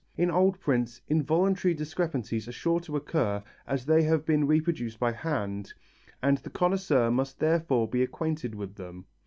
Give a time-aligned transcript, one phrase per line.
[0.17, 5.11] In old prints involuntary discrepancies are sure to occur as they have been reproduced by
[5.11, 5.71] hand,
[6.23, 9.05] and the connoisseur must therefore be acquainted with them.